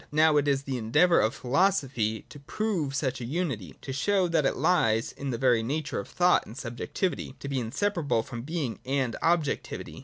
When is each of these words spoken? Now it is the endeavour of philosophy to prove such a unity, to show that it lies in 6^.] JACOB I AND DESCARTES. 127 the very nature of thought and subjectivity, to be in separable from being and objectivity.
Now 0.11 0.37
it 0.37 0.47
is 0.47 0.63
the 0.63 0.79
endeavour 0.79 1.19
of 1.19 1.35
philosophy 1.35 2.25
to 2.29 2.39
prove 2.39 2.95
such 2.95 3.21
a 3.21 3.23
unity, 3.23 3.75
to 3.81 3.93
show 3.93 4.27
that 4.29 4.47
it 4.47 4.55
lies 4.55 5.11
in 5.11 5.11
6^.] 5.11 5.13
JACOB 5.13 5.13
I 5.13 5.17
AND 5.21 5.31
DESCARTES. 5.31 5.31
127 5.31 5.31
the 5.31 5.37
very 5.37 5.63
nature 5.63 5.99
of 5.99 6.07
thought 6.09 6.45
and 6.47 6.57
subjectivity, 6.57 7.35
to 7.37 7.47
be 7.47 7.59
in 7.59 7.71
separable 7.71 8.23
from 8.23 8.41
being 8.41 8.79
and 8.83 9.15
objectivity. 9.21 9.99